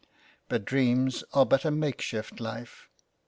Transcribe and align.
But 0.49 0.65
dreams 0.65 1.23
are 1.31 1.45
but 1.45 1.63
a 1.63 1.69
makeshift 1.69 2.39
life. 2.39 2.89